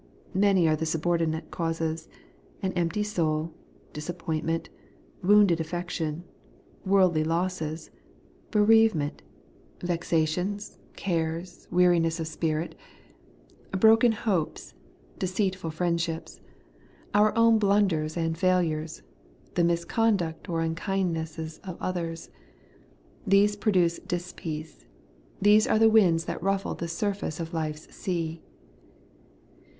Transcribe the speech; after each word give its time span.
Many 0.33 0.67
are 0.67 0.75
the 0.75 0.87
subordinate 0.87 1.51
causes. 1.51 2.09
An 2.63 2.73
empty 2.73 3.03
soul; 3.03 3.53
disappointment; 3.93 4.67
wounded 5.21 5.59
affection; 5.59 6.23
worldly 6.83 7.23
losses; 7.23 7.91
bereavement; 8.49 9.21
vexations, 9.83 10.79
cares, 10.95 11.67
weari 11.71 12.01
168 12.01 12.01
The 12.01 12.01
Everlasting 12.01 12.01
Rigkteousness, 12.01 12.01
ness 12.01 12.19
of 12.19 12.27
spirit; 12.27 12.75
broken 13.79 14.11
hopes; 14.13 14.73
deceitful 15.19 15.69
friendships; 15.69 16.39
our 17.13 17.37
own 17.37 17.59
blunders 17.59 18.17
and 18.17 18.35
failures; 18.35 19.03
the 19.53 19.63
misconduct 19.63 20.49
or 20.49 20.61
nn 20.63 20.75
kindnesses 20.75 21.59
of 21.63 21.77
others. 21.79 22.31
These 23.27 23.55
produce 23.55 23.99
dispeace; 23.99 24.85
these 25.39 25.67
are 25.67 25.77
the 25.77 25.91
winds 25.91 26.25
that 26.25 26.41
ruffle 26.41 26.73
the 26.73 26.87
surface 26.87 27.39
of 27.39 27.53
life's 27.53 27.93
sea. 27.93 28.41